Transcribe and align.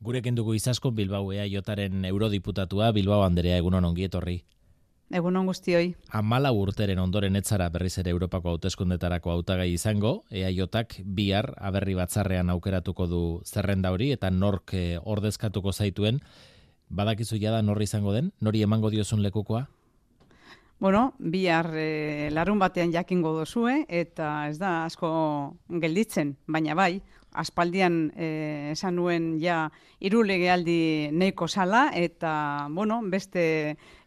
Gurekin 0.00 0.34
dugu 0.34 0.54
izasko 0.56 0.90
Bilbao 0.96 1.32
ea 1.32 1.44
jotaren 1.44 2.06
eurodiputatua, 2.08 2.92
Bilbao 2.96 3.20
Anderea, 3.22 3.58
egunon 3.60 3.84
ongi 3.84 4.06
etorri. 4.08 4.38
Egun 5.10 5.36
on 5.36 5.48
guztioi. 5.50 5.90
Amala 6.14 6.52
urteren 6.54 7.00
ondoren 7.02 7.34
etzara 7.36 7.66
berriz 7.68 7.96
ere 7.98 8.12
Europako 8.14 8.52
hauteskundetarako 8.54 9.32
hautagai 9.32 9.66
izango, 9.74 10.22
EAJak 10.30 11.00
bihar 11.04 11.50
aberri 11.58 11.96
batzarrean 11.98 12.50
aukeratuko 12.54 13.08
du 13.10 13.22
zerrenda 13.44 13.90
hori 13.90 14.12
eta 14.14 14.30
nork 14.30 14.72
eh, 14.78 15.00
ordezkatuko 15.02 15.72
zaituen, 15.72 16.22
badakizu 16.88 17.36
jada 17.42 17.60
norri 17.62 17.90
izango 17.90 18.14
den, 18.14 18.30
nori 18.40 18.62
emango 18.62 18.90
diozun 18.90 19.22
lekukoa? 19.22 19.66
Bueno, 20.80 21.12
bihar 21.18 21.74
e, 21.76 22.30
larun 22.32 22.58
batean 22.58 22.92
jakingo 22.94 23.34
dozue 23.36 23.82
eta 23.88 24.48
ez 24.48 24.56
da 24.62 24.86
asko 24.86 25.10
gelditzen, 25.82 26.36
baina 26.48 26.72
bai, 26.78 27.02
aspaldian 27.32 28.10
e, 28.16 28.72
esan 28.72 28.96
nuen 28.96 29.36
ja 29.42 29.68
irulegealdi 30.00 31.10
neiko 31.12 31.48
sala 31.48 31.90
eta 31.94 32.66
bueno, 32.70 33.00
beste 33.04 33.44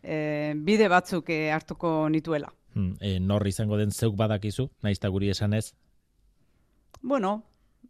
e, 0.01 0.53
bide 0.55 0.89
batzuk 0.89 1.29
e, 1.29 1.51
hartuko 1.51 2.09
nituela. 2.09 2.53
Hmm, 2.73 2.97
e, 2.99 3.19
norri 3.19 3.53
izango 3.53 3.77
den 3.77 3.91
zeuk 3.91 4.15
badakizu, 4.17 4.69
naizta 4.81 5.09
guri 5.13 5.29
esanez? 5.29 5.73
Bueno, 7.01 7.43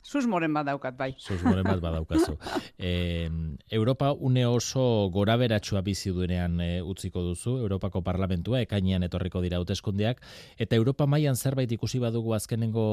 Susmoren 0.04 0.52
bat 0.52 0.66
daukat, 0.68 0.98
bai. 1.00 1.14
Susmoren 1.18 1.64
bat 1.64 1.80
badaukazu. 1.80 2.36
e, 2.78 3.30
Europa 3.72 4.12
une 4.12 4.46
oso 4.46 5.10
gora 5.14 5.38
beratxua 5.40 5.82
bizi 5.82 6.12
duenean 6.12 6.60
e, 6.62 6.82
utziko 6.82 7.24
duzu, 7.24 7.56
Europako 7.64 8.04
parlamentua, 8.04 8.60
ekainean 8.62 9.08
etorriko 9.08 9.42
dira 9.42 9.62
hauteskundeak 9.62 10.20
eta 10.58 10.76
Europa 10.76 11.08
mailan 11.08 11.40
zerbait 11.40 11.72
ikusi 11.72 12.04
badugu 12.04 12.36
azkenengo 12.36 12.86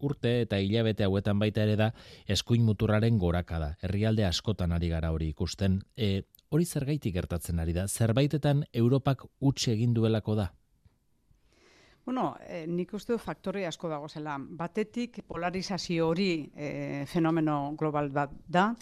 urte 0.00 0.40
eta 0.42 0.58
hilabete 0.58 1.04
hauetan 1.04 1.38
baita 1.38 1.62
ere 1.62 1.76
da 1.76 1.90
eskuin 2.28 2.64
muturraren 2.64 3.18
gorakada. 3.18 3.74
Herrialde 3.82 4.24
askotan 4.24 4.72
ari 4.72 4.88
gara 4.88 5.12
hori 5.12 5.28
ikusten. 5.34 5.80
E, 5.96 6.22
hori 6.50 6.64
zergaitik 6.64 7.14
gertatzen 7.14 7.58
ari 7.58 7.72
da? 7.76 7.86
Zerbaitetan 7.88 8.64
Europak 8.72 9.26
utxe 9.40 9.72
egin 9.72 9.94
duelako 9.94 10.34
da? 10.34 10.50
Bueno, 12.04 12.36
eh, 12.42 12.64
nik 12.66 12.94
uste 12.96 13.18
faktore 13.22 13.66
asko 13.68 13.88
dago 13.88 14.08
zela. 14.08 14.38
Batetik 14.40 15.20
polarizazio 15.28 16.08
hori 16.08 16.50
eh, 16.56 17.04
fenomeno 17.06 17.74
global 17.78 18.10
bat 18.10 18.32
da. 18.48 18.74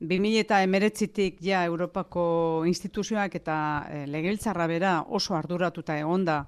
2000 0.00 0.40
eta 0.40 0.62
emeretzitik 0.62 1.40
ja 1.42 1.64
Europako 1.66 2.64
instituzioak 2.66 3.34
eta 3.34 3.58
eh, 3.90 4.06
legeltzarra 4.06 4.66
bera 4.70 4.92
oso 5.08 5.36
arduratuta 5.36 5.98
egonda. 5.98 6.46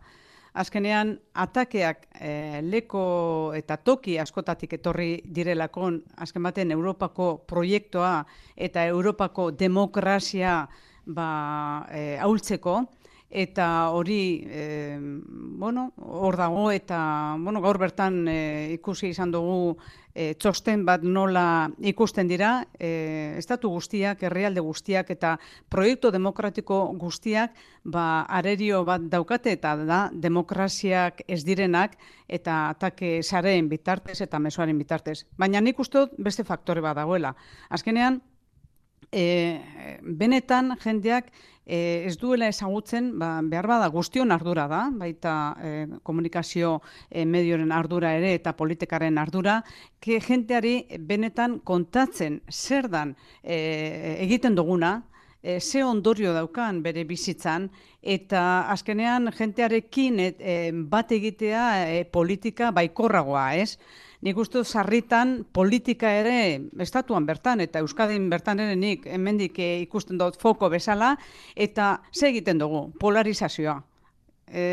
Azkenean, 0.52 1.14
atakeak 1.34 2.06
eh, 2.18 2.58
leko 2.66 3.52
eta 3.54 3.76
toki 3.76 4.16
askotatik 4.18 4.72
etorri 4.80 5.20
direlakon, 5.24 6.00
azken 6.18 6.42
baten 6.42 6.72
Europako 6.74 7.36
proiektua 7.46 8.24
eta 8.56 8.84
Europako 8.86 9.50
demokrazia 9.52 10.64
ba, 11.06 11.28
eh, 11.90 12.18
aultzeko, 12.18 12.80
eta 13.30 13.90
hori 13.94 14.42
e, 14.44 14.98
bueno, 15.00 15.92
hor 15.96 16.36
dago 16.36 16.70
eta 16.74 17.36
bueno, 17.38 17.60
gaur 17.62 17.78
bertan 17.78 18.26
e, 18.28 18.72
ikusi 18.74 19.12
izan 19.14 19.30
dugu 19.30 19.76
e, 20.14 20.34
txosten 20.34 20.82
bat 20.84 21.04
nola 21.06 21.70
ikusten 21.78 22.26
dira 22.26 22.64
e, 22.74 23.36
estatu 23.38 23.70
guztiak, 23.70 24.24
herrialde 24.26 24.60
guztiak 24.66 25.12
eta 25.14 25.36
proiektu 25.70 26.10
demokratiko 26.10 26.80
guztiak 26.98 27.54
ba, 27.84 28.26
arerio 28.26 28.82
bat 28.84 29.06
daukate 29.12 29.54
eta 29.54 29.76
da 29.78 30.00
demokraziak 30.12 31.22
ez 31.28 31.44
direnak 31.46 31.94
eta 32.26 32.70
atake 32.74 33.20
sareen 33.22 33.70
bitartez 33.70 34.20
eta 34.26 34.42
mesoaren 34.42 34.78
bitartez. 34.78 35.22
Baina 35.38 35.62
nik 35.62 35.78
uste 35.78 36.08
beste 36.18 36.42
faktore 36.44 36.82
bat 36.82 36.98
dagoela. 36.98 37.36
Azkenean, 37.70 38.20
e, 39.12 39.60
benetan 40.02 40.74
jendeak 40.82 41.30
e, 41.70 42.04
ez 42.08 42.16
duela 42.18 42.48
ezagutzen, 42.50 43.12
ba, 43.18 43.28
behar 43.46 43.68
bada 43.70 43.88
guztion 43.94 44.34
ardura 44.34 44.66
da, 44.70 44.80
baita 44.90 45.34
e, 45.62 45.70
komunikazio 46.02 46.80
e, 47.08 47.24
medioren 47.24 47.70
ardura 47.72 48.10
ere 48.18 48.34
eta 48.34 48.56
politikaren 48.58 49.20
ardura, 49.22 49.60
ke 50.02 50.18
jenteari 50.24 50.74
benetan 51.06 51.60
kontatzen 51.62 52.40
zer 52.50 52.90
dan 52.90 53.14
e, 53.42 53.60
egiten 54.26 54.58
duguna, 54.58 54.96
e, 55.42 55.60
ze 55.60 55.84
ondorio 55.84 56.32
daukan 56.34 56.82
bere 56.82 57.04
bizitzan, 57.04 57.70
eta 58.02 58.66
azkenean 58.72 59.32
jentearekin 59.36 60.20
e, 60.20 60.60
bat 60.72 61.12
egitea 61.12 61.64
e, 61.88 62.04
politika 62.04 62.70
baikorragoa, 62.70 63.54
ez? 63.54 63.76
nik 64.20 64.36
uste 64.36 64.62
sarritan 64.64 65.44
politika 65.52 66.10
ere 66.12 66.60
estatuan 66.84 67.26
bertan 67.26 67.60
eta 67.64 67.80
Euskadin 67.80 68.28
bertan 68.30 68.60
ere 68.60 68.76
nik 68.76 69.06
hemendik 69.08 69.58
eh, 69.58 69.80
ikusten 69.86 70.20
dut 70.20 70.36
foko 70.40 70.68
bezala 70.68 71.14
eta 71.56 72.00
ze 72.12 72.28
egiten 72.28 72.60
dugu 72.60 72.90
polarizazioa. 73.00 73.80
E, 74.50 74.64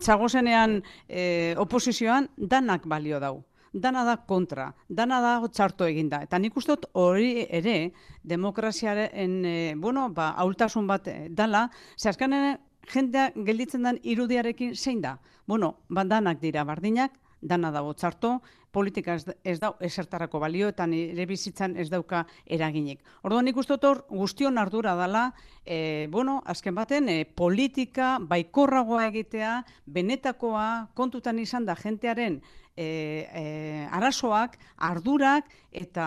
txagozenean 0.00 0.78
e, 1.08 1.54
oposizioan 1.58 2.28
danak 2.36 2.86
balio 2.86 3.20
dau. 3.20 3.42
Dana 3.74 4.04
da 4.06 4.16
kontra, 4.22 4.68
dana 4.88 5.18
da 5.20 5.32
txarto 5.50 5.86
eginda. 5.90 6.20
Eta 6.22 6.38
nik 6.38 6.54
uste 6.56 6.76
dut 6.76 6.86
hori 6.94 7.46
ere 7.50 7.90
demokraziaren, 8.22 9.40
e, 9.44 9.74
bueno, 9.74 10.06
ba, 10.14 10.28
aultasun 10.44 10.86
bat 10.86 11.08
dala, 11.34 11.66
ze 11.98 12.08
azkanen 12.08 12.58
jendea 12.92 13.32
gelditzen 13.34 13.82
den 13.82 13.98
irudiarekin 14.02 14.76
zein 14.76 15.00
da? 15.02 15.18
Bueno, 15.46 15.74
bandanak 15.88 16.38
dira 16.40 16.62
bardinak, 16.64 17.18
dana 17.42 17.70
dago 17.74 17.92
txarto, 17.94 18.38
politika 18.74 19.14
ez, 19.14 19.24
ez 19.46 19.58
da 19.62 19.70
esertarako 19.86 20.40
balio 20.42 20.68
eta 20.72 20.86
nire 20.90 21.26
bizitzan 21.30 21.76
ez 21.78 21.86
dauka 21.92 22.24
eraginik. 22.56 23.04
Orduan 23.22 23.48
ikusten 23.50 23.86
hor 23.86 24.02
guztion 24.10 24.58
ardura 24.58 24.96
dela, 24.98 25.28
e, 25.64 26.08
bueno, 26.10 26.40
azken 26.46 26.74
baten 26.74 27.08
e, 27.12 27.20
politika 27.24 28.16
baikorragoa 28.20 29.06
egitea, 29.12 29.54
benetakoa 29.86 30.68
kontutan 30.98 31.38
izan 31.38 31.68
da 31.68 31.78
jentearen 31.78 32.40
e, 32.76 33.28
e, 33.32 33.86
arazoak, 33.90 34.58
ardurak, 34.76 35.46
eta 35.74 36.06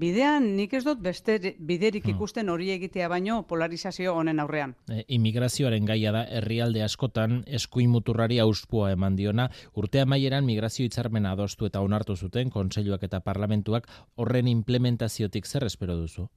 bidean 0.00 0.50
nik 0.56 0.72
ez 0.76 0.82
dut 0.84 1.00
beste 1.04 1.38
biderik 1.58 2.06
hmm. 2.06 2.14
ikusten 2.16 2.48
hori 2.48 2.70
egitea 2.72 3.08
baino 3.12 3.42
polarizazio 3.48 4.14
honen 4.16 4.40
aurrean. 4.40 4.74
E, 4.88 5.04
immigrazioaren 5.16 5.88
gaia 5.88 6.12
da 6.14 6.24
herrialde 6.24 6.84
askotan 6.84 7.42
eskuin 7.46 7.90
muturrari 7.92 8.40
auspua 8.44 8.92
eman 8.96 9.16
diona, 9.16 9.48
urtea 9.76 10.06
maieran 10.06 10.46
migrazio 10.48 10.86
hitzarmena 10.88 11.32
adostu 11.36 11.68
eta 11.68 11.84
onartu 11.84 12.16
zuten 12.16 12.50
kontseiluak 12.50 13.04
eta 13.08 13.20
parlamentuak 13.20 13.88
horren 14.16 14.48
implementaziotik 14.48 15.46
zer 15.46 15.68
espero 15.68 15.96
duzu? 15.96 16.28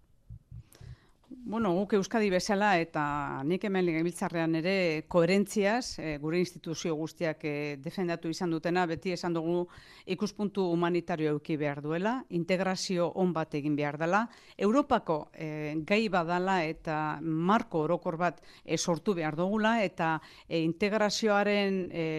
Bueno, 1.47 1.75
guk 1.78 1.91
Euskadi 1.94 2.31
bezala 2.33 2.72
eta 2.81 3.01
nik 3.45 3.67
hemen 3.67 3.85
legebiltzarrean 3.85 4.56
ere 4.57 5.03
koherentziaz, 5.13 6.00
e, 6.01 6.16
gure 6.17 6.39
instituzio 6.41 6.95
guztiak 6.97 7.45
e, 7.45 7.51
defendatu 7.78 8.31
izan 8.33 8.50
dutena, 8.50 8.88
beti 8.89 9.13
esan 9.13 9.38
dugu 9.38 9.67
ikuspuntu 10.16 10.66
humanitario 10.73 11.35
euki 11.35 11.53
behar 11.61 11.84
duela, 11.85 12.16
integrazio 12.34 13.11
on 13.22 13.29
bat 13.38 13.53
egin 13.61 13.78
behar 13.78 14.00
dela, 14.01 14.23
Europako 14.57 15.19
e, 15.38 15.78
gai 15.85 16.01
badala 16.09 16.63
eta 16.66 17.19
marko 17.22 17.85
orokor 17.85 18.17
bat 18.17 18.41
e, 18.63 18.79
sortu 18.79 19.13
behar 19.13 19.38
dugula, 19.38 19.78
eta 19.85 20.16
e, 20.50 20.63
integrazioaren 20.66 21.81
e, 21.94 22.09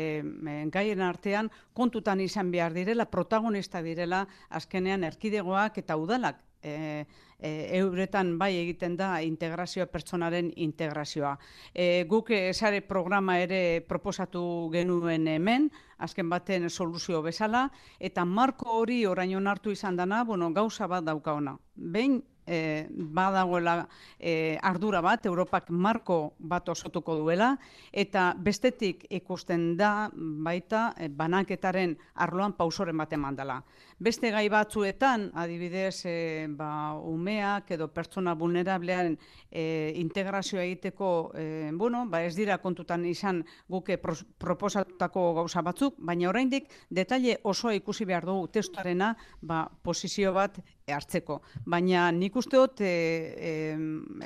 gaien 0.70 1.03
artean 1.03 1.50
kontutan 1.75 2.22
izan 2.22 2.54
behar 2.54 2.78
direla, 2.78 3.10
protagonista 3.10 3.82
direla, 3.82 4.28
azkenean 4.54 5.03
erkidegoak 5.03 5.82
eta 5.82 5.98
udalak 5.98 6.47
e, 6.66 7.06
e, 7.38 7.50
euretan 7.78 8.34
bai 8.38 8.53
egiten 8.59 8.97
da 8.99 9.22
integrazioa 9.22 9.87
pertsonaren 9.87 10.50
integrazioa. 10.56 11.37
E, 11.72 12.04
guk 12.10 12.31
esare 12.34 12.82
programa 12.82 13.38
ere 13.41 13.81
proposatu 13.88 14.43
genuen 14.72 15.28
hemen, 15.28 15.71
azken 15.99 16.31
baten 16.31 16.71
soluzio 16.71 17.22
bezala, 17.22 17.69
eta 17.99 18.25
marko 18.25 18.81
hori 18.82 19.04
orain 19.06 19.37
onartu 19.37 19.71
izan 19.71 19.97
dana, 19.97 20.25
bueno, 20.25 20.50
gauza 20.53 20.87
bat 20.87 21.04
dauka 21.04 21.34
ona. 21.38 21.56
Behin 21.77 22.22
e, 22.47 22.87
badagoela 22.91 23.89
e, 24.19 24.59
ardura 24.63 25.01
bat, 25.03 25.27
Europak 25.27 25.71
marko 25.71 26.34
bat 26.39 26.69
osotuko 26.69 27.16
duela, 27.19 27.57
eta 27.93 28.34
bestetik 28.39 29.07
ikusten 29.10 29.77
da 29.77 30.10
baita 30.15 30.93
e, 30.97 31.09
banaketaren 31.09 31.97
arloan 32.15 32.54
pausoren 32.57 32.97
bat 32.97 33.13
eman 33.13 33.37
dela. 33.37 33.60
Beste 33.98 34.31
gai 34.31 34.47
batzuetan, 34.53 35.31
adibidez, 35.34 36.04
e, 36.04 36.47
ba, 36.53 36.95
umeak 37.01 37.71
edo 37.72 37.89
pertsona 37.89 38.34
vulnerablearen 38.37 39.16
e, 39.51 39.92
integrazioa 39.97 40.66
egiteko, 40.66 41.10
e, 41.34 41.71
bueno, 41.72 42.04
ba 42.09 42.22
ez 42.25 42.34
dira 42.37 42.59
kontutan 42.63 43.07
izan 43.09 43.42
guke 43.69 43.97
proposatutako 43.99 45.33
gauza 45.41 45.63
batzuk, 45.65 45.97
baina 45.99 46.28
oraindik 46.28 46.69
detaile 46.91 47.39
osoa 47.45 47.75
ikusi 47.75 48.04
behar 48.04 48.27
dugu 48.28 48.49
testuarena 48.53 49.15
ba, 49.41 49.65
posizio 49.83 50.33
bat 50.37 50.60
hartzeko. 50.94 51.41
Baina 51.66 52.04
nik 52.15 52.36
uste 52.38 52.60
dut 52.60 52.80
e, 52.80 52.86
e, 52.86 53.53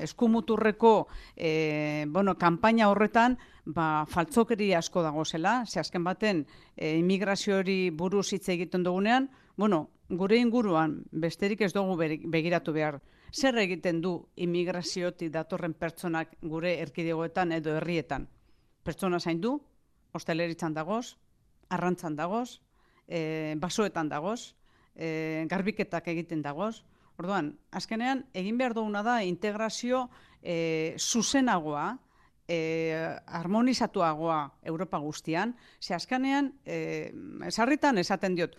eskumuturreko 0.04 0.92
e, 1.34 2.04
bueno, 2.12 2.34
kampaina 2.36 2.90
horretan 2.90 3.38
ba, 3.64 4.04
faltzokeri 4.08 4.74
asko 4.76 5.00
dago 5.02 5.24
zela, 5.24 5.64
ze 5.66 5.80
azken 5.80 6.04
baten 6.04 6.44
e, 6.76 6.98
imigrazio 6.98 7.56
hori 7.62 7.78
buruz 7.90 8.26
hitz 8.34 8.48
egiten 8.52 8.84
dugunean, 8.84 9.30
bueno, 9.56 9.88
gure 10.10 10.36
inguruan 10.36 10.98
besterik 11.12 11.62
ez 11.62 11.72
dugu 11.72 11.96
begiratu 11.96 12.76
behar. 12.76 13.00
Zer 13.32 13.56
egiten 13.62 14.02
du 14.04 14.26
immigraziotik 14.36 15.32
datorren 15.32 15.72
pertsonak 15.72 16.36
gure 16.42 16.76
erkidegoetan 16.82 17.52
edo 17.56 17.78
herrietan? 17.78 18.28
Pertsona 18.84 19.20
zain 19.20 19.40
du, 19.40 19.60
dagoz, 20.74 21.16
arrantzan 21.70 22.16
dagoz, 22.16 22.60
e, 23.06 23.54
basoetan 23.56 24.08
dagoz, 24.08 24.56
e, 24.96 25.46
garbiketak 25.50 26.08
egiten 26.12 26.42
dagoz. 26.42 26.82
Orduan, 27.20 27.52
azkenean, 27.76 28.24
egin 28.32 28.56
behar 28.58 28.74
duguna 28.74 29.02
da 29.04 29.20
integrazio 29.22 30.08
e, 30.42 30.96
zuzenagoa, 30.98 31.98
e, 32.48 32.96
harmonizatuagoa 33.26 34.40
Europa 34.62 34.98
guztian, 34.98 35.54
ze 35.80 35.94
azkenean, 35.94 36.54
e, 36.64 37.12
esarritan 37.46 37.98
esaten 37.98 38.34
diot, 38.34 38.56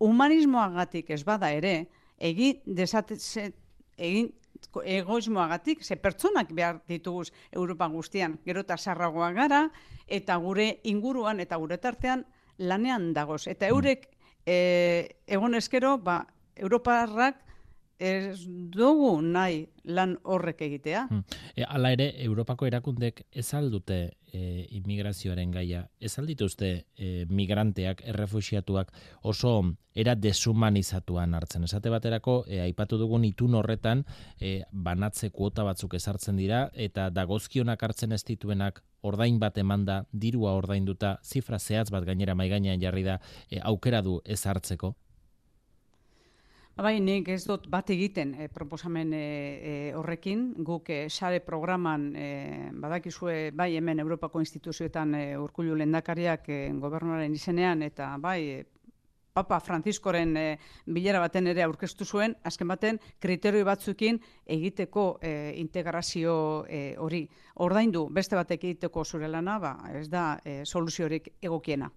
humanismoagatik 0.00 1.10
ez 1.14 1.22
bada 1.24 1.52
ere, 1.54 1.86
egin 2.18 2.60
desatze, 2.66 3.52
egin 3.96 4.32
egoismoagatik, 4.84 5.82
ze 5.84 5.96
pertsonak 5.96 6.52
behar 6.52 6.82
dituguz 6.88 7.30
Europa 7.50 7.88
guztian, 7.88 8.38
gero 8.44 8.60
eta 8.66 8.76
sarragoa 8.76 9.30
gara, 9.32 9.62
eta 10.06 10.36
gure 10.36 10.80
inguruan 10.84 11.40
eta 11.40 11.56
gure 11.56 11.78
tartean 11.78 12.26
lanean 12.58 13.12
dagoz. 13.16 13.46
Eta 13.48 13.68
eurek 13.72 14.08
e, 14.46 15.16
egon 15.26 15.54
eskero, 15.54 15.98
ba, 15.98 16.24
Europarrak 16.56 17.46
ez 18.00 18.46
dugu 18.72 19.20
nahi 19.20 19.66
lan 19.84 20.16
horrek 20.24 20.62
egitea. 20.64 21.04
Hmm. 21.10 21.24
E, 21.54 21.64
ala 21.68 21.92
ere, 21.92 22.08
Europako 22.24 22.66
erakundek 22.66 23.26
ez 23.30 23.46
aldute 23.54 23.98
e, 24.32 24.66
immigrazioaren 24.78 25.52
gaia, 25.52 25.84
ez 26.00 26.14
aldituzte 26.18 26.70
e, 26.96 27.10
migranteak, 27.28 28.00
errefusiatuak 28.08 28.92
oso 29.28 29.52
era 29.94 30.14
desumanizatuan 30.16 31.34
hartzen. 31.36 31.66
Esate 31.68 31.92
baterako, 31.92 32.44
e, 32.48 32.62
aipatu 32.64 32.98
dugun 32.98 33.26
itun 33.28 33.58
horretan, 33.60 34.06
e, 34.40 34.62
banatze 34.72 35.30
kuota 35.34 35.66
batzuk 35.68 35.98
ezartzen 36.00 36.40
dira, 36.40 36.68
eta 36.72 37.10
dagozkionak 37.12 37.82
hartzen 37.84 38.16
ez 38.16 38.24
dituenak 38.24 38.80
ordain 39.02 39.38
bat 39.38 39.58
emanda, 39.58 40.04
dirua 40.12 40.54
ordainduta, 40.58 41.18
zifra 41.22 41.58
zehatz 41.58 41.90
bat 41.90 42.04
gainera 42.04 42.34
maigainean 42.34 42.80
jarri 42.80 43.04
da, 43.06 43.20
e, 43.50 43.60
aukera 43.62 44.02
du 44.02 44.20
ez 44.24 44.44
hartzeko, 44.46 44.94
Bai, 46.80 46.96
nik 47.04 47.26
ez 47.28 47.42
dut 47.44 47.66
bat 47.68 47.90
egiten 47.92 48.30
e, 48.40 48.46
proposamen 48.48 49.10
e, 49.12 49.24
horrekin, 49.98 50.46
guk 50.64 50.88
e, 50.88 51.00
sare 51.10 51.42
programan 51.44 52.06
e, 52.16 52.28
badakizue 52.72 53.50
bai 53.52 53.74
hemen 53.76 54.00
Europako 54.00 54.40
instituzioetan 54.40 55.12
e, 55.18 55.24
urkullu 55.36 55.76
lendakariak 55.76 56.48
e, 56.48 56.60
gobernuaren 56.80 57.34
izenean, 57.36 57.82
eta 57.84 58.14
bai 58.22 58.38
e, 58.54 58.62
Papa 59.32 59.60
Franciscoren 59.60 60.36
e, 60.36 60.44
bilera 60.86 61.20
baten 61.20 61.46
ere 61.46 61.62
aurkeztu 61.62 62.04
zuen, 62.04 62.36
azken 62.44 62.68
baten 62.68 63.00
kriterio 63.18 63.64
batzukin 63.64 64.20
egiteko 64.46 65.18
e, 65.22 65.54
integrazio 65.60 66.36
hori. 66.98 67.24
Ordaindu 67.60 68.08
beste 68.10 68.36
batek 68.36 68.64
egiteko 68.64 69.04
zure 69.04 69.28
lana, 69.28 69.58
ba, 69.58 69.74
ez 69.94 70.08
da 70.08 70.38
e, 70.44 70.62
soluziorik 70.64 71.34
egokiena 71.42 71.90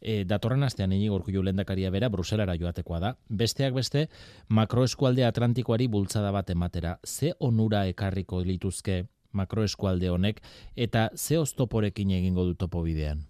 e, 0.00 0.24
datorren 0.24 0.62
astean 0.66 0.92
inigo 0.92 1.16
urkullu 1.18 1.42
lendakaria 1.46 1.90
bera 1.90 2.08
Bruselara 2.12 2.56
joatekoa 2.60 3.00
da. 3.02 3.12
Besteak 3.28 3.74
beste, 3.74 4.06
makroeskualde 4.48 5.26
atlantikoari 5.26 5.88
bultzada 5.88 6.32
bat 6.32 6.50
ematera. 6.50 6.96
Ze 7.04 7.32
onura 7.38 7.86
ekarriko 7.90 8.42
lituzke 8.44 9.04
makroeskualde 9.36 10.10
honek 10.10 10.42
eta 10.76 11.10
ze 11.14 11.38
oztoporekin 11.38 12.10
egingo 12.10 12.44
du 12.44 12.54
topo 12.54 12.82
bidean? 12.82 13.26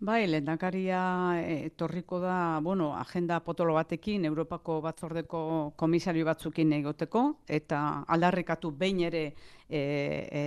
Bai, 0.00 0.22
lehendakaria 0.26 0.98
etorriko 1.44 2.22
da, 2.22 2.58
bueno, 2.64 2.94
agenda 2.96 3.36
potolo 3.44 3.74
batekin, 3.76 4.24
Europako 4.24 4.78
batzordeko 4.80 5.40
komisario 5.76 6.24
batzukin 6.24 6.72
egoteko, 6.72 7.24
eta 7.44 7.80
aldarrikatu 8.08 8.70
behin 8.80 9.02
ere 9.10 9.26
e, 9.68 9.82
e, 10.40 10.44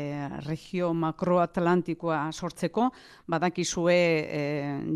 regio 0.48 0.90
makroatlantikoa 0.98 2.24
sortzeko, 2.34 2.88
badakizue 3.30 4.00
e, 4.40 4.42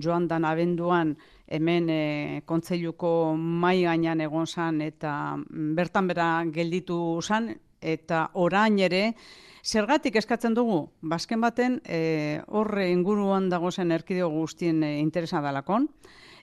joan 0.02 0.26
dan 0.28 0.50
abenduan 0.50 1.14
hemen 1.46 1.94
e, 1.94 2.42
kontzeiluko 2.50 3.14
mai 3.38 3.84
gainean 3.84 4.26
egon 4.26 4.50
zan, 4.50 4.82
eta 4.82 5.38
bertan 5.78 6.10
bera 6.10 6.32
gelditu 6.50 6.98
zan, 7.22 7.54
eta 7.96 8.30
orain 8.34 8.80
ere, 8.80 9.04
Zergatik 9.68 10.16
eskatzen 10.16 10.54
dugu, 10.56 10.78
bazken 11.02 11.42
baten, 11.44 11.82
e, 11.84 12.40
horre 12.48 12.86
inguruan 12.88 13.50
dagozen 13.52 13.92
erkideo 13.92 14.30
guztien 14.32 14.80
e, 14.84 14.94
interesa 15.02 15.42
dalakon, 15.44 15.90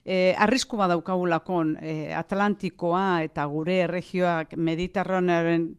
e, 0.05 0.35
arrisku 0.37 0.77
badaukagulakon 0.77 1.73
e, 1.81 1.95
Atlantikoa 2.13 3.23
eta 3.25 3.47
gure 3.49 3.79
erregioak 3.87 4.53
Mediterranearen 4.57 5.71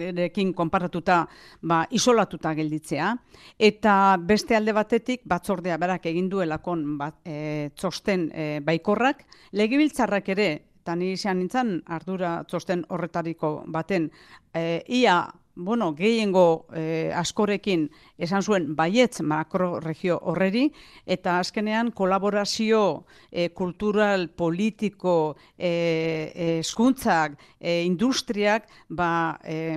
erekin 0.00 0.54
konparatuta 0.56 1.20
ba, 1.68 1.82
isolatuta 1.92 2.54
gelditzea. 2.56 3.10
Eta 3.58 4.16
beste 4.16 4.56
alde 4.56 4.72
batetik, 4.72 5.26
batzordea 5.28 5.76
berak 5.76 6.06
egin 6.08 6.30
duelakon 6.32 6.96
bat, 6.98 7.20
e, 7.24 7.70
txosten 7.76 8.30
e, 8.32 8.48
baikorrak, 8.64 9.26
legibiltzarrak 9.52 10.32
ere, 10.32 10.48
eta 10.80 10.96
ni 10.96 11.12
izan 11.12 11.38
nintzen 11.38 11.76
ardura 11.86 12.40
txosten 12.48 12.86
horretariko 12.88 13.52
baten, 13.68 14.10
e, 14.54 14.82
ia 14.88 15.22
bueno, 15.60 15.94
gehiengo 15.94 16.66
eh, 16.74 17.12
askorekin 17.14 17.88
esan 18.18 18.42
zuen 18.42 18.70
baietz 18.76 19.20
makroregio 19.22 20.18
horreri, 20.22 20.70
eta 21.06 21.38
azkenean 21.40 21.92
kolaborazio 21.92 23.04
eh, 23.30 23.50
kultural, 23.54 24.28
politiko, 24.30 25.36
eh, 25.58 26.58
eskuntzak, 26.60 27.36
eh, 27.60 27.82
industriak, 27.84 28.68
ba, 28.88 29.38
eh, 29.44 29.76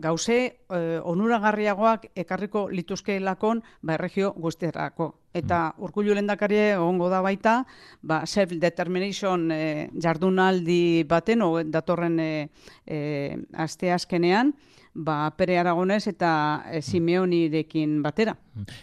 gauze 0.00 0.38
eh, 0.38 1.00
onuragarriagoak 1.02 2.10
ekarriko 2.16 2.68
lituzkeelakon 2.70 3.62
ba, 3.82 3.94
erregio 3.94 4.32
guztierako. 4.36 5.14
Eta 5.36 5.74
urkullu 5.84 6.14
lendakarie 6.16 6.76
ongo 6.80 7.10
da 7.12 7.20
baita, 7.20 7.60
ba, 8.00 8.22
self-determination 8.26 9.50
eh, 9.52 9.88
jardunaldi 10.00 11.04
baten, 11.08 11.42
o, 11.44 11.52
datorren 11.64 12.18
eh, 12.20 12.48
eh, 12.86 13.36
aste 13.52 13.92
azkenean, 13.92 14.54
ba, 14.98 15.30
Pere 15.36 15.58
Aragonez 15.58 16.06
eta 16.10 16.64
e, 16.72 16.82
Simeonirekin 16.82 18.00
batera. 18.02 18.34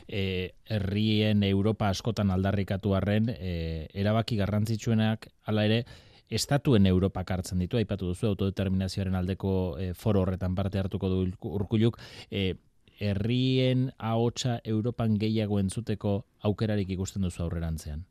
E, 0.07 0.55
herrien 0.65 1.43
Europa 1.43 1.89
askotan 1.91 2.31
aldarrikatu 2.31 2.95
arren, 2.95 3.29
e, 3.35 3.87
erabaki 3.93 4.37
garrantzitsuenak, 4.39 5.27
hala 5.45 5.65
ere, 5.67 5.83
estatuen 6.29 6.87
Europa 6.89 7.23
hartzen 7.27 7.59
ditu, 7.61 7.77
aipatu 7.77 8.07
duzu 8.09 8.31
autodeterminazioaren 8.31 9.15
aldeko 9.15 9.51
e, 9.77 9.91
foro 9.93 10.23
horretan 10.23 10.55
parte 10.55 10.79
hartuko 10.81 11.09
du 11.11 11.19
urkuluk, 11.51 11.99
e, 12.31 12.55
herrien 12.99 13.91
ahotsa 13.97 14.59
Europan 14.63 15.17
gehiago 15.19 15.59
entzuteko 15.59 16.25
aukerarik 16.43 16.89
ikusten 16.95 17.25
duzu 17.25 17.43
aurrerantzean. 17.43 18.05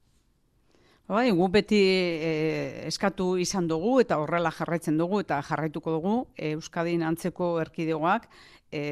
Bai, 1.09 1.31
gu 1.37 1.49
beti 1.53 1.79
e, 1.85 2.87
eskatu 2.89 3.35
izan 3.37 3.67
dugu 3.69 3.99
eta 4.01 4.17
horrela 4.23 4.53
jarraitzen 4.57 4.97
dugu 4.97 5.21
eta 5.21 5.43
jarraituko 5.45 5.99
dugu 5.99 6.15
Euskadin 6.53 7.03
antzeko 7.05 7.59
erkidegoak 7.61 8.25
e, 8.73 8.85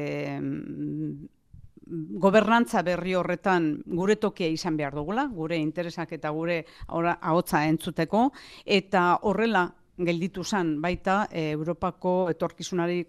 gobernantza 2.25 2.83
berri 2.85 3.15
horretan 3.17 3.81
gure 3.85 4.15
tokia 4.15 4.47
izan 4.47 4.77
behar 4.77 4.93
dugula, 4.95 5.25
gure 5.33 5.57
interesak 5.57 6.13
eta 6.13 6.29
gure 6.31 6.63
ahotsa 6.87 7.65
entzuteko 7.67 8.29
eta 8.65 9.17
horrela 9.23 9.71
gelditu 9.97 10.43
zan 10.43 10.79
baita 10.81 11.27
e, 11.31 11.51
Europako 11.51 12.29
etorkizunari 12.31 13.03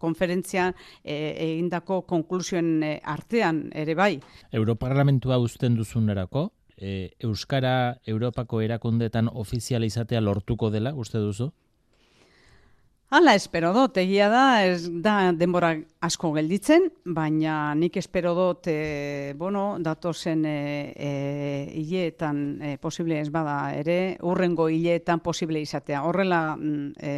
konferentzian 0.00 0.74
e, 1.04 1.34
egindako 1.52 2.02
konklusioen 2.08 2.82
e, 2.82 2.92
artean 3.04 3.66
ere 3.74 3.94
bai. 3.94 4.16
Europarlamentua 4.52 5.38
uzten 5.38 5.76
duzunerako, 5.76 6.50
e, 6.76 7.12
Euskara 7.20 7.96
Europako 8.06 8.62
erakundetan 8.62 9.28
ofizializatea 9.32 10.20
lortuko 10.20 10.70
dela, 10.70 10.94
uste 10.94 11.18
duzu? 11.18 11.52
Hala, 13.12 13.34
espero 13.36 13.74
dut, 13.76 13.98
egia 14.00 14.30
da, 14.32 14.44
ez 14.64 14.88
da 15.04 15.32
denbora 15.36 15.74
asko 16.02 16.32
gelditzen, 16.34 16.88
baina 17.14 17.74
nik 17.78 17.96
espero 18.00 18.32
dut, 18.34 18.66
e, 18.66 19.34
bueno, 19.38 19.76
datozen 19.78 20.42
e, 20.50 20.54
e, 20.96 21.10
hileetan 21.78 22.40
e, 22.58 22.72
posible 22.82 23.20
ez 23.20 23.28
bada 23.30 23.70
ere, 23.78 24.16
urrengo 24.26 24.66
hileetan 24.68 25.22
posible 25.22 25.62
izatea. 25.62 26.02
Horrela, 26.02 26.56
e, 26.98 27.12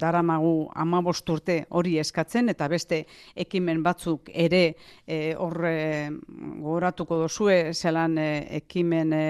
dara 0.00 0.22
magu 0.24 0.70
amabosturte 0.72 1.58
hori 1.76 1.98
eskatzen, 2.00 2.48
eta 2.54 2.68
beste 2.72 3.02
ekimen 3.44 3.82
batzuk 3.84 4.32
ere 4.32 4.62
e, 5.06 5.34
horre 5.36 5.76
gogoratuko 6.08 7.20
dozue, 7.26 7.74
zelan 7.74 8.16
e, 8.16 8.30
ekimen 8.62 9.12
e, 9.12 9.26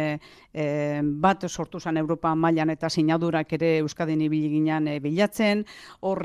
bat 1.02 1.48
sortu 1.48 1.80
zen 1.80 1.98
Europa 1.98 2.30
mailan 2.38 2.70
eta 2.70 2.86
sinadurak 2.86 3.56
ere 3.58 3.78
Euskadin 3.80 4.22
ibili 4.22 4.52
ginean 4.52 4.86
bilatzen, 5.02 5.64
hor, 6.06 6.22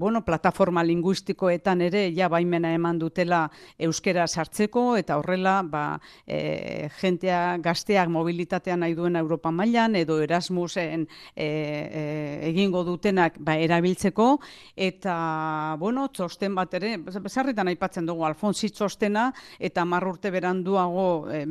bueno, 0.00 0.24
plataforma 0.24 0.80
linguistikoetan 0.82 1.73
bertan 1.74 1.82
ere 1.82 2.12
ja 2.14 2.28
baimena 2.28 2.72
eman 2.74 2.98
dutela 2.98 3.50
euskera 3.78 4.26
sartzeko 4.26 4.96
eta 4.96 5.18
horrela 5.18 5.62
ba, 5.62 5.98
e, 6.26 6.88
jentea 7.00 7.58
gazteak 7.58 8.08
mobilitatean 8.08 8.80
nahi 8.80 8.94
duen 8.94 9.16
Europa 9.16 9.50
mailan 9.50 9.96
edo 9.96 10.20
Erasmusen 10.22 11.06
e, 11.34 11.44
e, 11.44 12.50
egingo 12.50 12.84
dutenak 12.84 13.38
ba, 13.38 13.56
erabiltzeko 13.56 14.40
eta 14.76 15.76
bueno, 15.78 16.08
txosten 16.08 16.54
bat 16.54 16.74
ere, 16.74 16.98
bezarritan 16.98 17.68
aipatzen 17.68 18.06
dugu 18.06 18.24
Alfonsi 18.24 18.70
txostena 18.70 19.32
eta 19.58 19.84
marrurte 19.84 20.30
beranduago 20.30 21.30
e, 21.30 21.44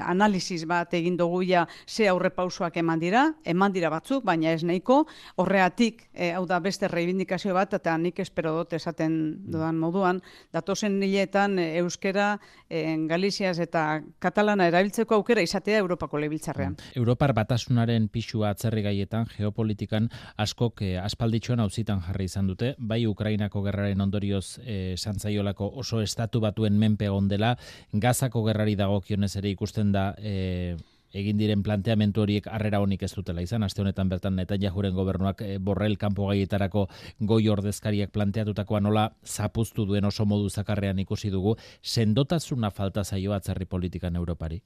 analiziz 0.00 0.66
bat 0.66 0.92
egin 0.94 1.16
dugu 1.16 1.42
ja 1.42 1.66
ze 1.86 2.08
aurre 2.08 2.30
pausoak 2.30 2.76
eman 2.76 3.00
dira, 3.00 3.32
eman 3.44 3.72
dira 3.72 3.90
batzuk, 3.90 4.24
baina 4.24 4.52
ez 4.52 4.62
nahiko, 4.64 5.06
horreatik, 5.36 6.08
e, 6.12 6.32
hau 6.32 6.44
da 6.46 6.60
beste 6.60 6.88
reivindikazio 6.88 7.54
bat, 7.54 7.72
eta 7.74 7.96
nik 7.98 8.18
espero 8.20 8.52
dut 8.58 8.72
esaten 8.76 9.14
dudan 9.50 9.69
moduan, 9.78 10.20
datozen 10.52 10.98
niletan 11.00 11.58
e, 11.58 11.78
euskera, 11.78 12.38
e, 12.68 12.82
Galiziaz 13.10 13.58
eta 13.62 14.00
Katalana 14.18 14.66
erabiltzeko 14.70 15.14
aukera 15.14 15.42
izatea 15.42 15.78
Europako 15.78 16.18
lebiltzarrean. 16.18 16.76
Mm. 16.78 16.96
Europar 17.00 17.34
batasunaren 17.36 18.08
pixua 18.08 18.50
atzerri 18.54 18.82
gaietan, 18.82 19.26
geopolitikan 19.36 20.08
askok 20.36 20.82
e, 20.82 20.92
aspalditxoan 20.98 21.60
hauzitan 21.60 22.02
jarri 22.06 22.28
izan 22.30 22.48
dute, 22.50 22.74
bai 22.78 23.04
Ukrainako 23.06 23.62
gerraren 23.66 24.00
ondorioz 24.00 24.60
e, 24.64 24.96
santzaiolako 24.96 25.72
oso 25.82 26.00
estatu 26.00 26.40
batuen 26.40 26.78
menpe 26.78 27.08
dela, 27.28 27.56
gazako 27.92 28.44
gerrari 28.44 28.76
dagokionez 28.76 29.34
ere 29.36 29.50
ikusten 29.50 29.92
da 29.92 30.14
e, 30.18 30.76
egin 31.12 31.38
diren 31.38 31.62
planteamentu 31.62 32.22
horiek 32.22 32.46
harrera 32.46 32.80
honik 32.80 33.02
ez 33.02 33.12
dutela 33.14 33.42
izan. 33.42 33.62
Aste 33.62 33.82
honetan 33.82 34.08
bertan 34.08 34.36
Netanyahuren 34.36 34.94
gobernuak 34.94 35.42
e, 35.42 35.58
borrel 35.58 35.96
kanpo 35.98 36.28
gaietarako 36.30 36.86
goi 37.20 37.48
ordezkariak 37.48 38.10
planteatutakoa 38.14 38.80
nola 38.80 39.10
zapuztu 39.24 39.86
duen 39.86 40.04
oso 40.04 40.26
modu 40.26 40.50
zakarrean 40.50 40.98
ikusi 40.98 41.30
dugu, 41.30 41.56
sendotasuna 41.82 42.70
falta 42.70 43.04
zaio 43.04 43.32
atzerri 43.32 43.66
politikan 43.66 44.16
Europari? 44.16 44.62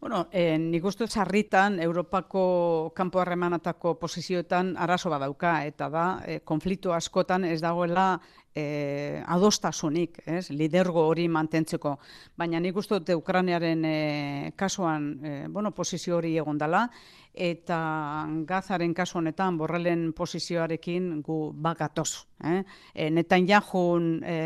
Bueno, 0.00 0.28
eh, 0.32 0.56
nik 0.56 0.84
uste 0.88 1.04
zarritan 1.06 1.78
Europako 1.78 2.92
kanpo 2.96 3.20
harremanatako 3.20 3.98
posizioetan 4.00 4.72
arazo 4.80 5.10
badauka, 5.12 5.66
eta 5.66 5.90
da, 5.92 6.04
eh, 6.24 6.40
konflikto 6.40 6.94
askotan 6.96 7.44
ez 7.44 7.60
dagoela 7.60 8.18
e, 8.54 9.22
adostasunik, 9.26 10.20
ez? 10.26 10.50
lidergo 10.50 11.06
hori 11.08 11.28
mantentzeko. 11.28 11.96
Baina 12.36 12.60
nik 12.60 12.76
uste 12.76 12.98
dute 12.98 13.14
Ukraniaren 13.14 13.84
e, 13.84 14.52
kasuan 14.56 15.10
e, 15.22 15.34
bueno, 15.48 15.70
posizio 15.70 16.16
hori 16.18 16.36
egon 16.38 16.58
dela, 16.58 16.88
eta 17.34 18.26
gazaren 18.46 18.92
kasu 18.94 19.18
honetan 19.20 19.56
borrelen 19.58 20.10
posizioarekin 20.16 21.20
gu 21.22 21.38
bagatoz. 21.54 22.26
Eh? 22.42 22.62
E, 22.94 23.10
netan 23.12 23.46
jahun 23.46 24.22
e, 24.24 24.36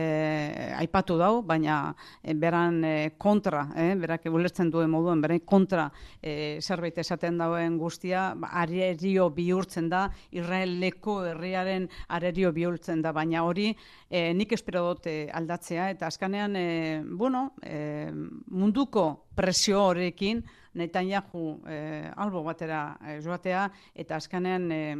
aipatu 0.76 1.16
dau, 1.16 1.42
baina 1.46 1.94
e, 2.22 2.34
beran 2.34 2.82
e, 2.84 2.94
kontra, 3.18 3.68
eh? 3.76 3.94
berak 3.96 4.26
ulertzen 4.28 4.70
duen 4.70 4.90
moduen, 4.90 5.22
beran 5.22 5.40
kontra 5.46 5.88
e, 6.20 6.60
zerbait 6.60 6.98
esaten 6.98 7.38
dauen 7.38 7.78
guztia, 7.78 8.32
ba, 8.36 8.50
arerio 8.64 9.30
bihurtzen 9.30 9.88
da, 9.88 10.08
Israeleko 10.34 11.22
herriaren 11.30 11.88
arerio 12.08 12.52
bihurtzen 12.52 13.00
da, 13.02 13.14
baina 13.14 13.44
hori 13.46 13.72
e, 14.08 14.32
nik 14.34 14.52
espero 14.52 14.84
dut 14.90 15.08
aldatzea, 15.08 15.90
eta 15.90 16.06
azkanean, 16.06 16.56
e, 16.56 17.02
bueno, 17.04 17.52
e, 17.62 18.10
munduko 18.50 19.26
presio 19.34 19.82
horrekin, 19.88 20.44
Netanyahu 20.74 21.62
eh, 21.68 22.10
albo 22.16 22.42
batera 22.42 22.96
eh, 23.06 23.20
joatea, 23.22 23.68
eta 23.94 24.18
azkanean 24.18 24.70
eh, 24.74 24.96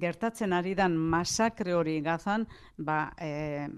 gertatzen 0.00 0.54
ari 0.56 0.74
dan 0.74 0.96
masakre 0.96 1.74
hori 1.76 2.00
gazan, 2.04 2.46
ba, 2.78 3.12
eh, 3.20 3.68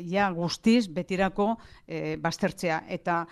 ja 0.00 0.30
guztiz 0.32 0.88
betirako 0.92 1.54
eh, 1.86 2.16
baztertzea. 2.20 2.82
Eta 2.88 3.22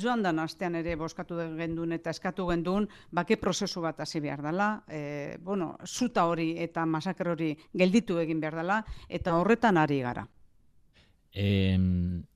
joan 0.00 0.22
da 0.22 0.34
astean 0.42 0.74
ere 0.80 0.96
boskatu 0.96 1.38
gendun 1.58 1.92
eta 1.92 2.10
eskatu 2.10 2.46
gendun, 2.48 2.88
bake 3.10 3.36
prozesu 3.36 3.80
bat 3.84 4.00
hasi 4.00 4.20
behar 4.20 4.42
dela, 4.42 4.68
eh, 4.88 5.36
bueno, 5.40 5.76
zuta 5.86 6.26
hori 6.26 6.54
eta 6.58 6.86
masakre 6.86 7.30
hori 7.30 7.52
gelditu 7.72 8.18
egin 8.18 8.40
behar 8.40 8.56
dela, 8.62 8.84
eta 9.08 9.36
horretan 9.36 9.78
ari 9.78 10.00
gara 10.00 10.26
e, 11.34 11.78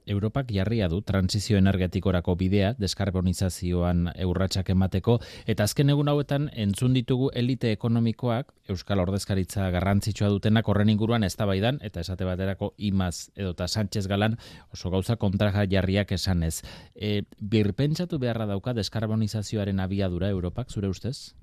Europak 0.08 0.50
jarria 0.50 0.88
du 0.88 1.02
transizio 1.02 1.58
energetikorako 1.58 2.34
bidea, 2.40 2.72
deskarbonizazioan 2.80 4.08
eurratsak 4.16 4.70
emateko, 4.72 5.18
eta 5.46 5.66
azken 5.68 5.92
egun 5.92 6.08
hauetan 6.08 6.48
entzun 6.56 6.94
ditugu 6.96 7.30
elite 7.36 7.72
ekonomikoak, 7.76 8.54
Euskal 8.72 9.00
Ordezkaritza 9.04 9.68
garrantzitsua 9.72 10.30
dutenak 10.32 10.68
horren 10.68 10.88
inguruan 10.92 11.24
eztabaidan 11.24 11.78
eta 11.84 12.00
esate 12.00 12.26
baterako 12.28 12.72
imaz 12.76 13.30
edo 13.36 13.54
ta 13.54 13.68
Sánchez 13.68 14.06
Galan 14.08 14.38
oso 14.72 14.90
gauza 14.90 15.16
kontraja 15.16 15.66
jarriak 15.70 16.12
esanez. 16.12 16.62
E, 16.94 17.22
birpentsatu 17.38 18.18
beharra 18.18 18.46
dauka 18.46 18.74
deskarbonizazioaren 18.74 19.80
abiadura 19.80 20.28
Europak, 20.28 20.72
zure 20.72 20.88
ustez? 20.88 21.34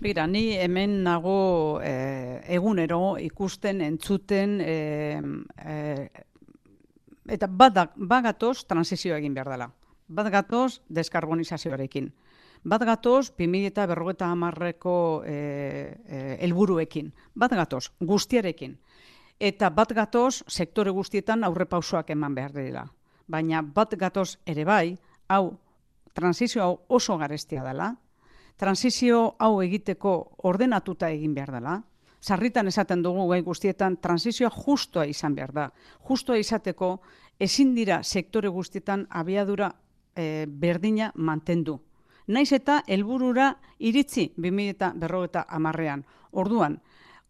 Bira, 0.00 0.26
ni 0.26 0.52
hemen 0.52 1.02
nago 1.04 1.80
e, 1.80 2.40
egunero 2.52 3.16
ikusten, 3.16 3.80
entzuten, 3.80 4.60
e, 4.60 5.20
e, 5.64 6.08
eta 7.28 7.46
bat 7.46 7.92
bagatoz 7.96 8.64
transizio 8.66 9.16
egin 9.16 9.34
behar 9.34 9.50
dela. 9.50 9.70
Bat 10.08 10.30
gatoz 10.30 10.80
deskarbonizazioarekin. 10.88 12.12
Bat 12.64 12.82
gatoz 12.86 13.32
2000 13.36 13.66
eta 13.66 13.86
berrogeta 13.86 14.30
hamarreko 14.30 15.22
e, 15.26 15.96
e. 16.08 17.10
Bat 17.34 17.52
gatoz 17.52 17.90
guztiarekin. 18.00 18.76
Eta 19.38 19.70
bat 19.70 19.92
gatoz 19.92 20.42
sektore 20.48 20.90
guztietan 20.90 21.44
aurre 21.44 21.66
pausoak 21.66 22.10
eman 22.10 22.34
behar 22.34 22.52
dela. 22.52 22.86
Baina 23.26 23.62
bat 23.62 23.94
gatoz 23.98 24.38
ere 24.46 24.64
bai, 24.64 24.96
hau 25.28 25.58
transizio 26.14 26.62
hau 26.62 26.80
oso 26.88 27.18
garestia 27.18 27.62
dela, 27.64 27.96
transizio 28.56 29.34
hau 29.38 29.60
egiteko 29.62 30.36
ordenatuta 30.48 31.10
egin 31.10 31.34
behar 31.34 31.52
dela, 31.58 31.82
sarritan 32.26 32.66
esaten 32.66 33.02
dugu 33.02 33.28
gai 33.30 33.40
guztietan 33.46 33.98
transizioa 34.02 34.50
justoa 34.50 35.06
izan 35.06 35.34
behar 35.34 35.52
da. 35.54 35.66
Justoa 36.08 36.38
izateko 36.42 36.96
ezin 37.38 37.74
dira 37.74 38.02
sektore 38.02 38.48
guztietan 38.48 39.06
abiadura 39.10 39.70
e, 40.16 40.46
berdina 40.48 41.12
mantendu. 41.14 41.78
Naiz 42.26 42.50
eta 42.52 42.80
helburura 42.88 43.52
iritzi 43.78 44.32
2000 44.36 44.70
eta 44.74 44.92
berrogeta 44.96 45.44
amarrean. 45.48 46.02
Orduan, 46.32 46.80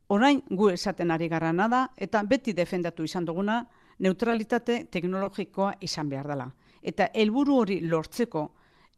orain 0.09 0.41
gu 0.49 0.71
esaten 0.73 1.11
ari 1.11 1.29
gara 1.29 1.53
nada 1.53 1.91
eta 1.97 2.23
beti 2.23 2.55
defendatu 2.57 3.05
izan 3.05 3.27
duguna 3.29 3.61
neutralitate 3.99 4.87
teknologikoa 4.91 5.75
izan 5.81 6.09
behar 6.09 6.31
dela. 6.33 6.49
Eta 6.83 7.11
helburu 7.13 7.61
hori 7.61 7.81
lortzeko 7.85 8.49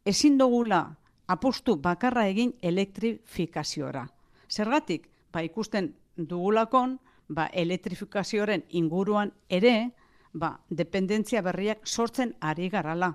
ezin 0.05 0.37
dugula 0.37 0.85
apostu 1.27 1.75
bakarra 1.75 2.27
egin 2.27 2.53
elektrifikaziora. 2.61 4.07
Zergatik, 4.49 5.08
ba, 5.33 5.43
ikusten 5.43 5.93
dugulakon, 6.15 6.99
ba, 7.29 7.47
elektrifikazioaren 7.53 8.65
inguruan 8.69 9.31
ere, 9.49 9.91
ba, 10.33 10.59
dependentzia 10.69 11.41
berriak 11.41 11.85
sortzen 11.87 12.35
ari 12.39 12.69
garala. 12.69 13.13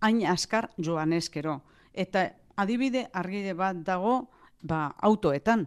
Hain 0.00 0.26
askar 0.26 0.70
joan 0.78 1.12
eskero. 1.12 1.62
Eta 1.92 2.28
adibide 2.56 3.06
argide 3.12 3.54
bat 3.54 3.76
dago 3.84 4.28
ba, 4.62 4.94
autoetan. 5.02 5.66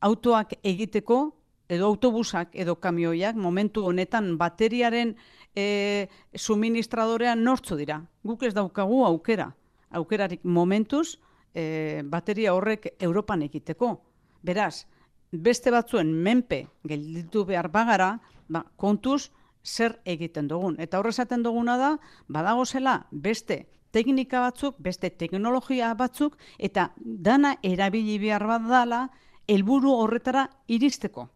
Autoak 0.00 0.54
egiteko, 0.62 1.36
edo 1.68 1.86
autobusak, 1.86 2.54
edo 2.54 2.76
kamioiak, 2.80 3.36
momentu 3.36 3.84
honetan 3.86 4.36
bateriaren 4.38 5.14
e, 5.54 6.08
suministradorean 6.34 7.44
nortzu 7.44 7.76
dira. 7.76 8.00
Guk 8.24 8.42
ez 8.42 8.54
daukagu 8.54 9.04
aukera. 9.06 9.50
Aukerarik 9.90 10.44
momentuz, 10.44 11.18
e, 11.54 12.02
bateria 12.04 12.54
horrek 12.54 12.94
Europan 12.98 13.42
egiteko. 13.42 13.98
Beraz, 14.42 14.86
beste 15.30 15.70
batzuen 15.70 16.12
menpe 16.12 16.66
gelditu 16.88 17.44
behar 17.44 17.70
bagara, 17.70 18.18
ba, 18.48 18.64
kontuz 18.76 19.30
zer 19.64 19.98
egiten 20.04 20.48
dugun. 20.48 20.76
Eta 20.80 20.98
horre 20.98 21.12
esaten 21.12 21.42
duguna 21.42 21.76
da, 21.78 21.90
badago 22.28 22.64
zela 22.64 23.06
beste 23.10 23.66
teknika 23.90 24.40
batzuk, 24.40 24.76
beste 24.78 25.10
teknologia 25.10 25.92
batzuk, 25.94 26.36
eta 26.58 26.90
dana 26.96 27.56
erabili 27.62 28.18
behar 28.22 28.46
bat 28.46 28.68
dala, 28.68 29.00
helburu 29.50 29.92
horretara 29.92 30.46
iristeko. 30.68 31.26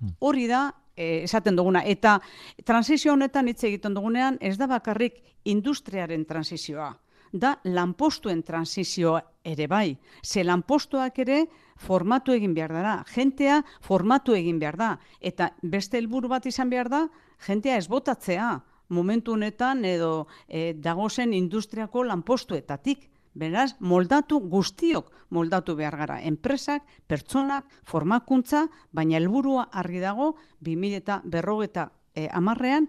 Hmm. 0.00 0.16
Hori 0.18 0.48
da, 0.50 0.66
e, 0.96 1.22
esaten 1.24 1.56
duguna. 1.56 1.84
Eta 1.86 2.18
transizio 2.66 3.12
honetan 3.14 3.48
hitz 3.48 3.62
egiten 3.64 3.94
dugunean, 3.94 4.38
ez 4.40 4.56
da 4.58 4.66
bakarrik 4.66 5.22
industriaren 5.44 6.24
transizioa 6.26 6.92
da 7.34 7.56
lanpostuen 7.66 8.44
transizioa 8.46 9.20
ere 9.44 9.66
bai. 9.66 9.96
Ze 10.22 10.44
lanpostuak 10.44 11.18
ere 11.18 11.40
formatu 11.76 12.32
egin 12.32 12.54
behar 12.54 12.72
dara. 12.72 12.94
Gentea 13.10 13.60
formatu 13.82 14.36
egin 14.38 14.60
behar 14.62 14.78
da. 14.78 14.90
Eta 15.20 15.50
beste 15.62 15.98
helburu 15.98 16.30
bat 16.30 16.46
izan 16.46 16.70
behar 16.70 16.88
da, 16.88 17.08
gentea 17.46 17.76
ez 17.76 17.88
botatzea 17.90 18.52
momentu 18.88 19.34
honetan 19.34 19.84
edo 19.84 20.28
e, 20.46 20.72
dagozen 20.78 21.34
industriako 21.34 22.04
lanpostuetatik. 22.04 23.10
Beraz, 23.34 23.72
moldatu 23.80 24.38
guztiok 24.38 25.10
moldatu 25.34 25.74
behar 25.74 25.96
gara. 25.98 26.20
Enpresak, 26.22 26.84
pertsonak, 27.10 27.66
formakuntza, 27.82 28.68
baina 28.94 29.18
helburua 29.18 29.66
argi 29.72 29.98
dago 29.98 30.36
2000 30.62 31.00
eta 31.02 31.22
berrogeta 31.24 31.90
e, 32.14 32.28
amarrean 32.30 32.86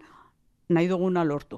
nahi 0.69 0.87
duguna 0.87 1.25
lortu. 1.25 1.57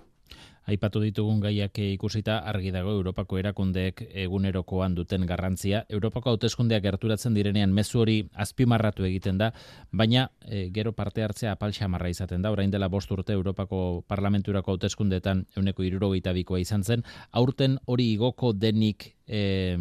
Aipatu 0.68 1.00
ditugun 1.00 1.40
gaiak 1.40 1.80
ikusita 1.80 2.42
argi 2.44 2.74
dago 2.76 2.92
Europako 2.92 3.38
erakundeek 3.40 4.02
egunerokoan 4.26 4.98
duten 4.98 5.24
garrantzia. 5.30 5.86
Europako 5.88 6.34
hauteskundeak 6.34 6.84
gerturatzen 6.84 7.38
direnean 7.38 7.72
mezu 7.72 8.02
hori 8.04 8.18
azpimarratu 8.36 9.06
egiten 9.08 9.40
da, 9.40 9.54
baina 9.92 10.26
e, 10.44 10.66
gero 10.76 10.92
parte 10.92 11.24
hartzea 11.24 11.54
apalxa 11.56 11.88
marra 11.88 12.12
izaten 12.12 12.44
da. 12.44 12.52
Orain 12.52 12.74
dela 12.74 12.90
bost 12.92 13.12
urte 13.16 13.32
Europako 13.32 14.04
parlamenturako 14.08 14.76
hauteskundeetan 14.76 15.46
euneko 15.56 15.88
irurogeita 15.88 16.34
bikoa 16.36 16.60
izan 16.60 16.84
zen. 16.84 17.06
Aurten 17.32 17.80
hori 17.86 18.12
igoko 18.18 18.52
denik 18.52 19.14
e, 19.26 19.78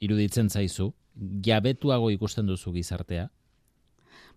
iruditzen 0.00 0.48
zaizu, 0.48 0.88
jabetuago 1.44 2.08
ikusten 2.16 2.48
duzu 2.48 2.72
gizartea? 2.72 3.28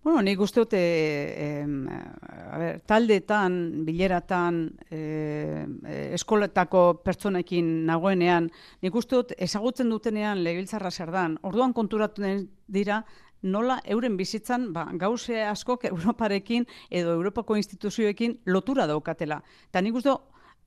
Bueno, 0.04 0.20
nik 0.20 0.40
uste 0.44 0.60
dute, 0.60 0.78
eh, 0.78 1.64
a 1.64 2.58
ber, 2.60 2.80
taldetan, 2.84 3.54
bileratan, 3.86 4.58
eh, 4.92 5.64
eskoletako 6.12 6.82
pertsonekin 7.00 7.70
nagoenean, 7.88 8.50
nik 8.84 8.98
uste 9.00 9.16
dut, 9.16 9.32
ezagutzen 9.46 9.88
dutenean 9.88 10.42
legibiltzarra 10.44 10.90
zer 10.90 11.10
dan, 11.10 11.38
orduan 11.40 11.72
konturatu 11.72 12.20
dira, 12.68 13.00
nola 13.40 13.78
euren 13.88 14.18
bizitzan 14.20 14.74
ba, 14.76 14.84
gauze 14.92 15.40
askok 15.48 15.88
Europarekin 15.88 16.68
edo 16.90 17.16
Europako 17.16 17.56
instituzioekin 17.56 18.42
lotura 18.44 18.86
daukatela. 18.86 19.40
Eta 19.70 19.80
nik 19.80 19.96
uste 19.96 20.12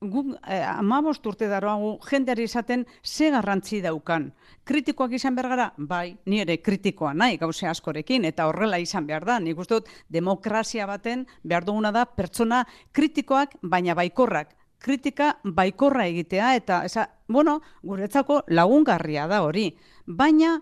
gu 0.00 0.24
eh, 0.46 0.62
amabost 0.62 1.26
urte 1.26 1.48
daroagu 1.50 1.98
jendeari 2.06 2.44
esaten 2.44 2.84
ze 3.02 3.30
garrantzi 3.30 3.80
daukan. 3.82 4.30
Kritikoak 4.64 5.12
izan 5.12 5.34
behar 5.34 5.48
gara? 5.48 5.72
Bai, 5.76 6.16
ni 6.26 6.40
ere 6.40 6.58
kritikoa 6.62 7.14
nahi 7.14 7.38
gauze 7.38 7.66
askorekin, 7.66 8.24
eta 8.24 8.46
horrela 8.46 8.78
izan 8.78 9.06
behar 9.06 9.24
da. 9.24 9.38
Nik 9.40 9.58
dut, 9.68 9.88
demokrazia 10.08 10.86
baten 10.86 11.26
behar 11.42 11.64
duguna 11.64 11.92
da 11.92 12.04
pertsona 12.06 12.64
kritikoak, 12.92 13.58
baina 13.62 13.94
baikorrak. 13.94 14.54
Kritika 14.78 15.32
baikorra 15.42 16.06
egitea, 16.06 16.54
eta 16.54 16.84
eza, 16.86 17.08
bueno, 17.26 17.60
guretzako 17.82 18.44
lagungarria 18.46 19.26
da 19.26 19.42
hori. 19.42 19.72
Baina, 20.06 20.60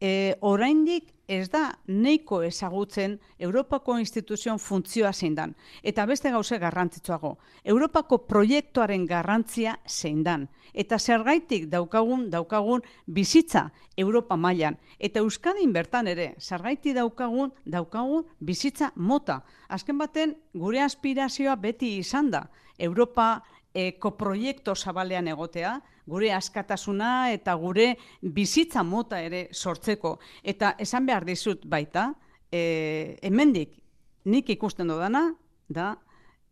e, 0.00 0.34
oraindik 0.40 1.12
ez 1.30 1.48
da 1.50 1.78
neiko 1.86 2.40
ezagutzen 2.42 3.14
Europako 3.38 3.94
instituzioan 4.02 4.58
funtzioa 4.58 5.12
zein 5.12 5.36
dan. 5.38 5.52
Eta 5.82 6.06
beste 6.10 6.32
gauze 6.34 6.58
garrantzitsuago, 6.58 7.36
Europako 7.64 8.18
proiektuaren 8.26 9.06
garrantzia 9.06 9.76
zein 9.86 10.24
dan. 10.26 10.48
Eta 10.74 10.98
zergaitik 10.98 11.68
daukagun, 11.70 12.28
daukagun 12.30 12.82
bizitza 13.06 13.68
Europa 13.96 14.36
mailan. 14.36 14.76
Eta 14.98 15.22
Euskadin 15.22 15.72
bertan 15.72 16.10
ere, 16.10 16.34
zergaiti 16.40 16.94
daukagun, 16.94 17.54
daukagun 17.64 18.26
bizitza 18.40 18.90
mota. 18.96 19.44
Azken 19.68 19.98
baten, 19.98 20.34
gure 20.54 20.82
aspirazioa 20.82 21.54
beti 21.56 21.96
izan 21.98 22.30
da. 22.30 22.48
Europa 22.78 23.42
e, 23.74 23.92
koproiektu 23.98 24.74
zabalean 24.74 25.28
egotea, 25.28 25.78
gure 26.06 26.32
askatasuna 26.34 27.30
eta 27.32 27.54
gure 27.54 27.94
bizitza 28.20 28.82
mota 28.82 29.20
ere 29.22 29.48
sortzeko. 29.52 30.18
Eta 30.42 30.74
esan 30.78 31.06
behar 31.06 31.24
dizut 31.24 31.66
baita, 31.66 32.10
e, 32.50 33.16
hemendik 33.22 33.76
nik 34.24 34.50
ikusten 34.50 34.88
dudana, 34.88 35.30
da 35.68 35.94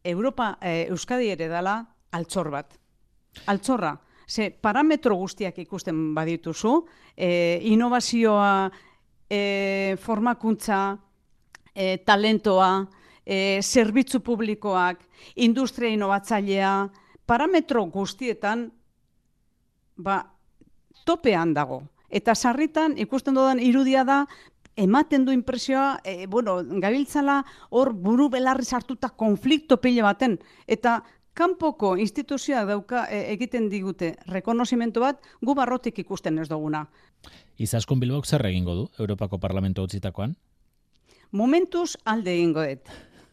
Europa, 0.05 0.57
e, 0.63 0.87
Euskadi 0.89 1.33
ere 1.35 1.49
dala 1.51 1.81
altzor 2.15 2.51
bat. 2.51 2.79
Altzorra, 3.47 3.97
ze 4.29 4.51
parametro 4.51 5.17
guztiak 5.17 5.59
ikusten 5.59 6.15
badituzu, 6.15 6.85
e, 7.17 7.59
inovazioa, 7.73 8.71
e, 9.29 9.97
formakuntza, 10.01 10.99
e, 11.75 11.99
talentoa, 12.07 12.87
e, 13.27 13.61
zerbitzu 13.63 14.21
publikoak, 14.25 15.03
industria 15.37 15.91
inovatzailea, 15.93 16.73
parametro 17.29 17.85
guztietan 17.93 18.71
ba, 19.97 20.23
topean 21.05 21.53
dago. 21.55 21.83
Eta 22.09 22.35
sarritan 22.35 22.97
ikusten 22.97 23.37
dudan 23.37 23.61
irudia 23.61 24.05
da 24.09 24.23
ematen 24.79 25.27
du 25.27 25.35
impresioa, 25.35 25.99
e, 26.05 26.27
bueno, 26.27 26.63
gabiltzala 26.81 27.43
hor 27.75 27.93
buru 27.93 28.29
belarri 28.33 28.65
sartuta 28.65 29.11
konflikto 29.11 29.81
pile 29.83 30.05
baten 30.07 30.39
eta 30.67 31.03
kanpoko 31.39 31.97
instituzioak 31.99 32.69
dauka 32.71 33.05
e, 33.11 33.25
egiten 33.35 33.69
digute 33.69 34.15
rekonozimentu 34.31 35.03
bat 35.05 35.21
gu 35.43 35.55
barrotik 35.55 35.99
ikusten 35.99 36.39
ez 36.39 36.49
duguna. 36.49 36.87
Izaskun 37.59 38.01
Bilbok 38.01 38.27
zer 38.27 38.47
egingo 38.47 38.75
du 38.75 38.89
Europako 38.99 39.39
Parlamento 39.43 39.83
utzitakoan? 39.83 40.37
Momentuz 41.31 41.99
alde 42.09 42.33
egingo 42.39 42.65
dut 42.65 42.89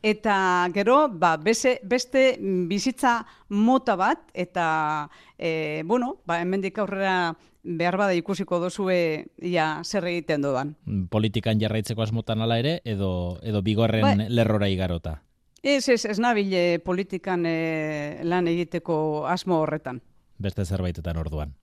eta 0.06 0.70
gero 0.74 1.08
ba, 1.10 1.34
beste, 1.42 1.80
beste 1.84 2.38
bizitza 2.70 3.24
mota 3.50 3.96
bat 3.98 4.30
eta 4.34 5.10
e, 5.38 5.82
bueno, 5.86 6.20
ba, 6.30 6.38
hemendik 6.44 6.78
aurrera 6.78 7.34
behar 7.66 7.98
bada 7.98 8.14
ikusiko 8.14 8.60
dozue 8.62 9.26
ia 9.42 9.82
zer 9.84 10.06
egiten 10.12 10.46
dodan. 10.46 10.76
Politikan 11.10 11.58
jarraitzeko 11.60 12.06
asmotan 12.06 12.46
ala 12.46 12.60
ere 12.62 12.78
edo 12.86 13.40
edo 13.42 13.64
bigorren 13.66 14.06
ba, 14.06 14.30
lerrora 14.30 14.70
igarota. 14.70 15.22
Ez, 15.66 15.90
ez, 15.90 16.04
ez 16.06 16.20
nabile 16.22 16.78
politikan 16.86 17.48
e, 17.50 18.22
lan 18.22 18.46
egiteko 18.48 19.26
asmo 19.26 19.64
horretan. 19.64 20.04
Beste 20.38 20.66
zerbaitetan 20.66 21.18
orduan. 21.18 21.56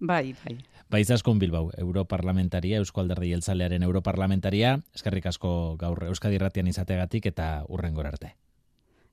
Bai, 0.00 0.32
bai. 0.40 0.56
Baizaskun 0.90 1.38
Bilbao, 1.38 1.70
Europarlamentaria, 1.78 2.78
Eusko 2.82 3.00
Alderdi 3.00 3.28
Jeltzalearen 3.30 3.84
Europarlamentaria, 3.86 4.72
eskerrik 4.94 5.28
asko 5.30 5.76
gaur 5.78 6.02
Euskadi 6.08 6.38
Ratian 6.42 6.66
izategatik 6.66 7.28
eta 7.30 7.64
urren 7.68 7.94
arte. 8.06 8.34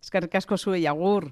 Eskerrik 0.01 0.35
asko 0.35 0.57
zuei 0.57 0.87
agur. 0.87 1.31